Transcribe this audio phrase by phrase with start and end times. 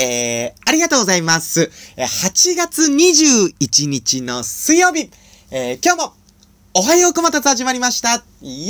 [0.00, 1.72] えー、ありがとうございます。
[1.96, 5.10] 8月21日の水曜日、
[5.50, 6.12] えー、今日も、
[6.72, 8.12] おはようこまたつ始まりました。
[8.14, 8.22] よ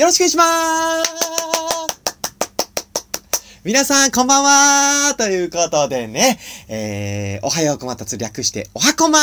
[0.07, 2.09] ろしくお願いしまーす。
[3.63, 9.19] 皆さん、こんばんはということでね、えー、おはようこまたつ略して、おはこま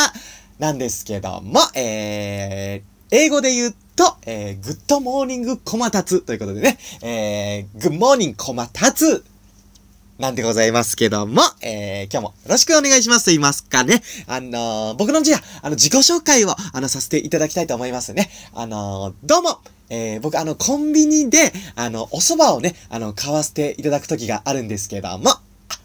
[0.60, 9.24] なんですけども、えー、英語で言うと、えー、 Good morning こまたつということでね、えー、 Good morning こまたつ
[10.18, 14.02] なんでございますけども、えー、今日もよろしくお願いしますと言いますかね。
[14.26, 18.30] あのー僕のじゃあ、の、自己紹介を、あの、させていただきたいと思いますね。
[18.54, 25.40] あのーどうも、えー、僕、あの、コンビニで、あの、お蕎麦をね、あの、買わせていただく時があるんですけども、あ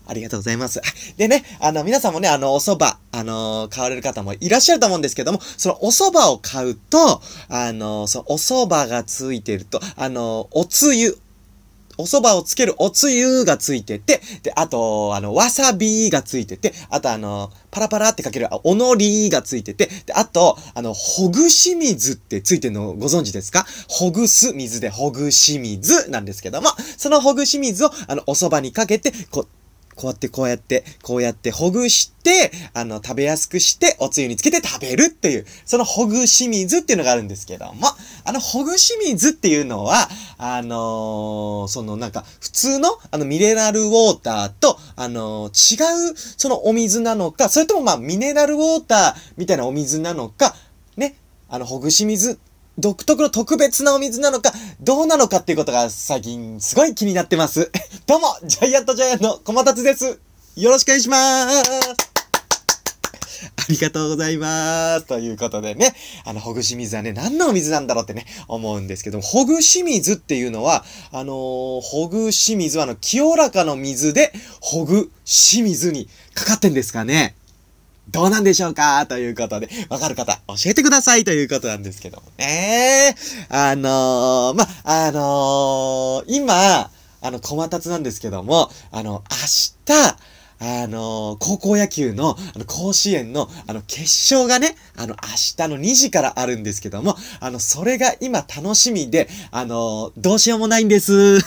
[0.07, 0.81] ありがとうございます。
[1.17, 11.17] でね、あの、皆さんもね、あの、お蕎麦、あの買われる方もいらっしゃると思うんですけども、そのお蕎麦を買うと、あのそのお蕎麦がついてると、あのおつゆ、
[12.01, 23.65] お蕎麦をつけるおつゆがついてて、で、あと、あの、わさびがついてて、あとあの、パラパラってかけるおのりがついてて、で、あと、あの、ほぐし水ってついてるのご存知ですか？
[23.87, 29.47] ほぐす水でほぐし水なんですけども、そのほぐし水を、あの、お蕎麦にかけて、こう、
[29.95, 37.87] こうやってこうやって、こうやってほぐして、あの、食べやすくして、おつゆにつけて食べるっていう、そのほぐし水っていうのがあるんですけども、
[38.23, 50.55] あの、ほぐし水っていうのは、あのーそのなんか、普通の、あの、ミネラルウォーターと、あのー違う、そのお水なのか、それともまあ、ミネラルウォーターみたいなお水なのか、
[50.97, 51.15] ね、
[51.49, 52.39] あの、ほぐし水、
[52.81, 57.71] 独特の特別なお水なのか、どうなのかっていうことが最近すごい気になってます。
[58.07, 60.19] どうも、ジャイアントジャイアンの小松達です。
[60.55, 61.69] よろしくお願いしまーす。
[63.55, 65.05] ありがとうございます。
[65.05, 65.93] ということでね、
[66.25, 77.35] あの、ほぐし水はね、何のお水なんだろうってね、思うんですけども、ほぐし水っていうのは、あのーほぐし水はあの、清らかの水で、ほぐし水にかかってんですかね
[78.09, 79.05] どうなんでしょうか？
[79.05, 83.15] ということで、わかる方、教えてくださいということなんですけどもね。
[83.49, 86.89] あのー、ま、あのー、今、
[87.21, 90.17] あの、小松なんですけども、あの、明日、
[90.63, 94.01] あのー高校野球の、あの、甲子園の、あの、決
[94.33, 95.29] 勝がね、あの、明
[95.65, 101.39] 日の2時からあるんですけども、あの、それが今楽しみで、あのーどうしようもないんです。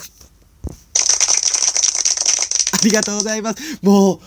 [2.85, 3.79] ありがとうございます。
[3.83, 4.19] もう、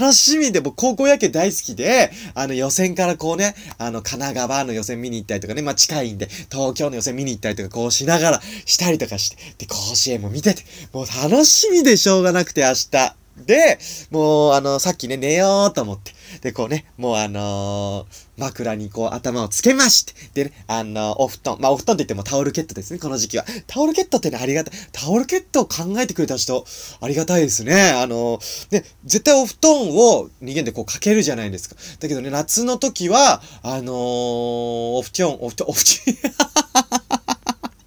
[0.00, 13.23] 楽しみで、も、高校野球大好きで、あの、予選からこうね、あの、神奈川の予選見に行ったりとかね、まあ、近いんで、東京の予選見に行ったりとか、こうしながら、したりとかして、で、甲子園も見てて、もう楽しみでしょうがなくて、明日。
[13.36, 13.78] で、
[14.10, 16.12] もう、あの、さっきね、寝ようと思って。
[16.40, 20.12] で、こうね、もうあのー枕にこう頭をつけまして。
[20.34, 21.56] でね、あのお布団。
[21.60, 23.44] まあ、お布団って言ってもタオルケットですね、この時期は。
[23.66, 24.74] タオルケットってね、ありがたい。
[24.92, 26.64] タオルケットを考えてくれた人、
[27.00, 27.90] ありがたいですね。
[27.90, 28.40] あの
[28.70, 31.76] で、絶対お布団を人間でこうかけるじゃないですか。
[32.00, 35.84] だけどね、夏の時は、あのーお布団、お布団、お布団、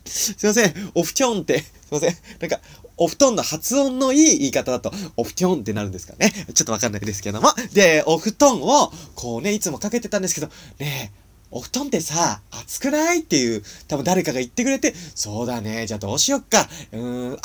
[0.06, 2.60] すいません、お布団って、すいません、なんか、
[2.98, 6.32] お布団の発音のいい言い方だと、お布団ってなるんですかね。
[6.54, 7.50] ちょっとわかんないですけども。
[7.74, 10.48] で、お布団を、こうね、いつもかけてたんですけど、
[10.80, 11.18] ねえ、
[11.52, 16.68] お布団ってさ、暑くないっていう、多分誰かが言ってくれて、そうだね、じゃあどうしよっか。
[16.92, 17.36] うーん、あ、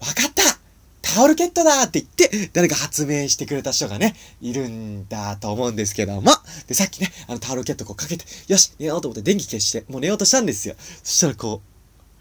[0.00, 0.58] わかった
[1.02, 6.32] タオルケットだって言って、誰か発明してくれた人がね、いるんだと思うんですけども。
[6.66, 10.74] で、さっきね、あのタオルケットこうかけて、よし、寝ようと思って電気消して、もう寝ようとしたんですよ。
[11.02, 11.60] そしたらこ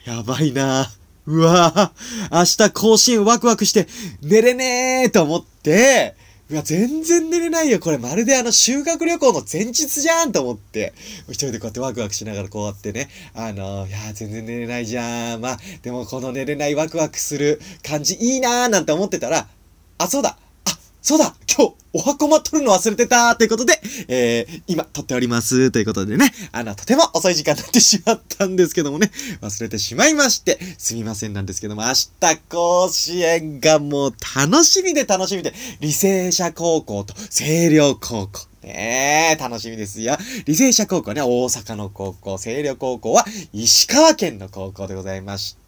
[0.06, 1.01] う、やばいなぁ
[1.32, 3.88] うわぁ、明日更新ワクワクして、
[4.22, 6.16] 寝れねえと思って、
[6.50, 7.80] うわ、全然寝れないよ。
[7.80, 10.94] これまるであの修学旅行の前日じゃんと思って、
[11.30, 15.42] 一人でこうやってワクワクしながらこうやってね、あのいやー全然寝れないじゃん。
[15.42, 19.48] まあ、でもこの寝れないワクワクする感じいいなーなんて思ってたら、
[20.00, 20.38] あ、そうだ、
[21.02, 23.74] そうだ今日、お箱ま取るの忘れてたということで、
[24.08, 25.72] えー、今、撮っております。
[25.72, 29.10] ということでね、あの、とても遅い時間になってしまったんですけどもね、
[29.42, 31.90] 忘れてしまいまして、すみませんなんですけども、明
[32.20, 38.48] 日甲子園がもう楽しみで楽しみで、履正社高校と星稜高校。
[38.62, 40.14] ねえ、楽しみですよ。
[40.46, 45.61] 履正社高校はね、大阪の高校、星稜高校は石川県の高校でございまして、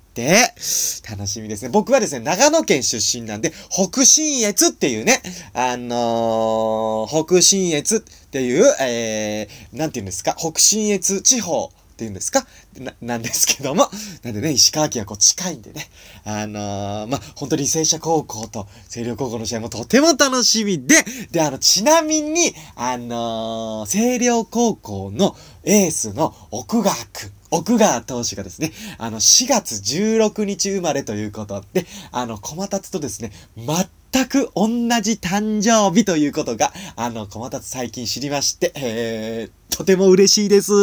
[1.09, 1.69] 楽しみですね。
[1.69, 5.21] 僕はですね、長野県出身なんで、北信越っていうね、
[5.53, 7.99] あのー、北信越っ
[8.29, 12.45] ていう、えー、なんて言うんですか、北信越地方っていうんですか？
[12.79, 13.87] な、なんですけども。
[14.23, 15.87] なんでね、石川県はこう近いんでね。
[16.25, 20.95] あのー、まあ、本当に履正社高校と星稜高校の試合もとても楽しみで、
[21.31, 27.31] で、あの、ちなみに、あのー、星稜高校のエースの奥川くん。
[27.51, 34.67] 奥川投手がですね、あの、4月16日生まれということで、あの、小松とですね、全く同
[35.01, 40.73] じ誕生日ということが、あの、小松最近知りまして、えー、とても嬉しいです。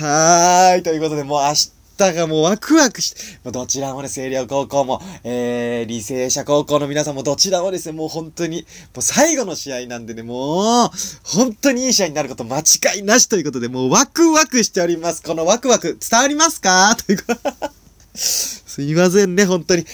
[0.00, 0.82] はーい。
[0.82, 1.72] ということで、もう明日、
[2.14, 3.10] がもうワクワクし
[3.44, 8.62] て、どちらもね、星稜高校も、えー、履正社高校の皆さんもどちらもですね、もう本当に、
[8.94, 10.90] もう最後の試合なんでね、もう、
[11.22, 15.22] 本当にいい試合になること間違いなしということで、もうワクワクしております。
[15.22, 16.96] このワクワク伝わりますか？
[16.96, 17.70] ということ
[18.16, 19.84] すいませんね、本当に。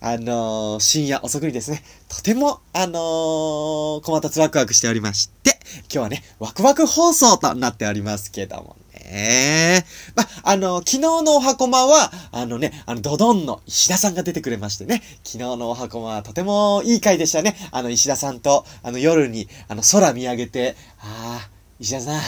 [0.00, 8.76] あのー、深夜遅くにですね、とても、あのー、小松ワクワクしておりまして、今日はね、ワクワク放送となっておりますけども
[9.10, 9.84] ね。
[10.14, 17.56] ま、あの、昨日のおはこまは、あのね、あの、ドドンの石田さんが出てくれましてね、昨日のおはこまはとてもいい回でしたね。
[17.72, 22.20] あの、石田さんと、あの、夜に、あの、空見上げて、ああ、石田さん、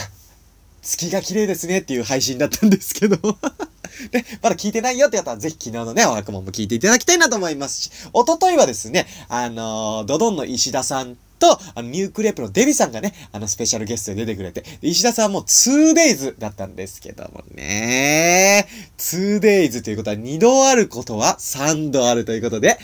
[0.81, 3.15] 月が綺麗ですねっていう配信だったんですけど
[4.11, 18.65] ね、まだ聞いてないよって方はぜひ昨日のね、おはこもも聞いていただきたいなと思いますし、おとといはですね、あのー、ドドンの石田さんと、あの、ニュークレープのデビさんがね、あの、スペシャルゲストで出てくれて、石田さんも 2days だったんですけどもね。
[18.97, 22.79] 2days ということは2度あることは3度あるということで、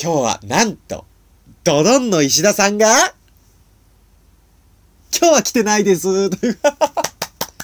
[0.00, 1.04] 今日はなんと、
[1.64, 2.86] ドドンの石田さんが、
[5.14, 6.30] 今日は来てないです。
[6.30, 6.58] という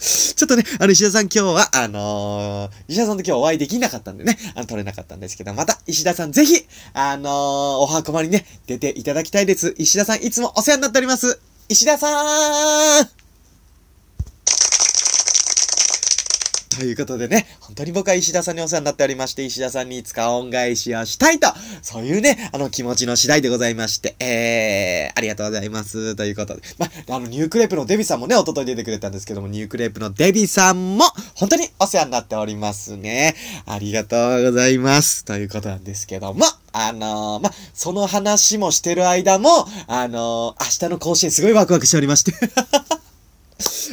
[0.05, 9.75] ちょっとね、あの、石田さん今日は、あのー、石田さんと今日お会いできなかったんでね、あの、撮れなかったんですけど、また、石田さんぜひ、あのー、おはこまにね、出ていただきたいです。
[9.79, 11.41] 石田さんいつもお世話になっております。
[11.69, 13.24] 石田さーん
[16.77, 21.49] ということでね、本当に僕は石田さんにお世話になっておりまして、石田さんにいつか恩返しをしたいと、
[21.83, 26.17] そういうね、あの気持ちの次第でございまして、えー、ありがとうございます。
[26.17, 31.05] ということで、まあ、の、ニュークレープのデビさんもね、おととい出てくれたんですけども、ニュークレープのデビさんも、
[31.35, 33.35] 本当にお世話になっておりますね。
[33.67, 35.25] ありがとうございます。
[35.25, 39.49] ということなんですけども、あのー、まその話もしてる間も、
[39.87, 42.33] あのー、明日の甲子園すごいワクワクしておりまして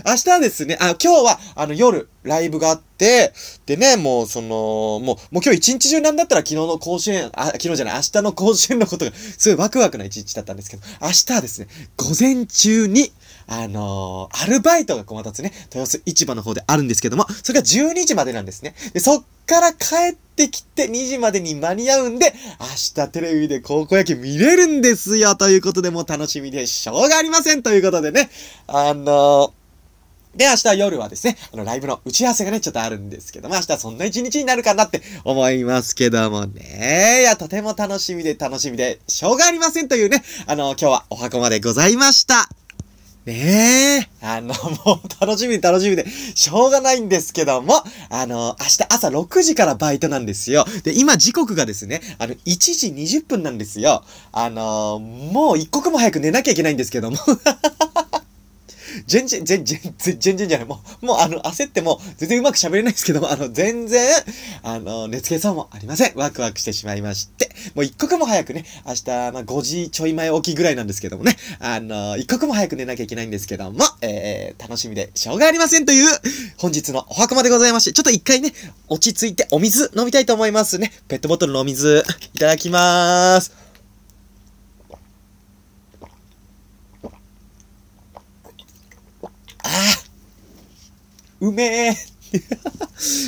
[0.05, 3.33] 明日はですね、あ、今日は、あの、夜、ライブがあって、
[3.65, 13.13] でね、もう、その、もう、もう今日一日中なんだったら昨日の甲子園、あ、昨日じゃない、明日の甲子園のことが、すごいワクワクな一日だったんですけど、明日はですね、午前中に、
[13.53, 18.73] あのー、アルバイトが小松ね、豊洲市場の方であるんですけども、それが12時までなんですね。
[18.93, 28.29] で、そっから帰ってきて2時までに間に合うんで、明日テレビで高校野球見れるんですよということでもう楽しみでしょうがありませんということでね、
[28.67, 29.51] あのー
[30.33, 37.19] で、明日夜はですね、あの、ライブの打ち合わせがね、ちょっとあるんですけども、明日そんな一日になるかなって思いますけどもね。
[37.19, 42.60] いや、とても楽しみで楽しみで、しょうがありませんというね、あの、今日はお箱までございました。
[43.25, 44.25] ねえ。
[44.25, 44.53] あの、
[44.85, 50.65] もう楽しみで楽しみで、しょうがないんですけども、あの、明日朝6時からバイトなんですよ。
[50.83, 54.03] で、今時刻がですね、あの、1時20分なんですよ。
[54.31, 57.17] あの、もう一刻も早く寝なきゃいけないんですけども。
[59.11, 60.67] 全然、全然、全然じゃない。
[60.67, 64.09] もう、もうあの、焦っても、全然うまく喋れないですけども、 あの、全然、
[64.63, 66.13] あの、熱計算もありません。
[66.15, 67.51] ワクワクしてしまいまして。
[67.75, 76.07] もう一刻も早くね、明日、まあ、5時ちょい前起きぐらいなんですけどもね、あの、一刻も早く寝なきゃいけないんですけども、えー、楽しみでしょうがありませんという、
[76.55, 78.53] 本日のお墓までございまして、ちょっと一回ね、
[78.87, 80.93] 落ち着いてお水飲みたいと思いますね。
[81.09, 83.70] ペットボトルのお水、いただきまーす。
[91.41, 91.95] うめえ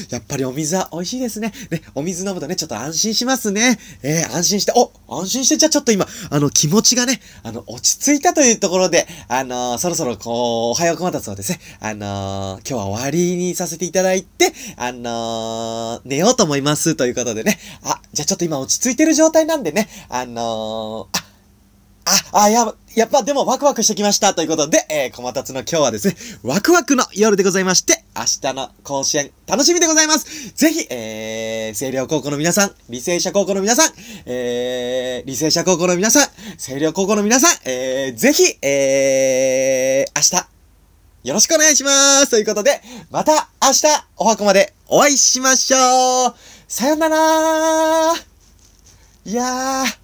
[0.09, 1.51] やっぱりお水は美味しいですね。
[1.69, 3.77] ね、お水飲むとね、ちょっと安心しますね。
[4.01, 16.95] えー、安心して、お安心して、じゃあちょっと今、あの、気持ちがね、あの、落ち着いたというところで、あのー、そろそろ、こう、おはようこまたつをですね、あのー、今日は終わりにさせていただいて、あの寝ようと思います。
[16.95, 21.23] ということでね、あ、じゃあちょっと今落ち着いてる状態なんでね、あのあ、
[22.31, 30.53] あ、あ、やば、やっぱでもワクワクしてきましたということで、えー、小松の今日はですね、ワクワクの夜でございまして、明日の甲子園楽しみでございます。
[30.53, 33.93] ぜひ、えー、星稜高校の皆さん、履正社高校の皆さん、
[34.25, 36.27] えー、履正社高校の皆さん、
[36.57, 40.47] 星稜高校の皆さん、えー、ぜひ、えー、明日、
[41.29, 41.91] よろしくお願いしま
[42.25, 46.35] すということで、また明日、お箱までお会いしましょう
[46.67, 48.13] さよなら
[49.25, 49.97] いやー、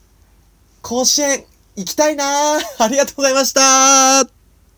[0.81, 1.43] 甲子園
[1.79, 4.38] 行きたいなありがとうございました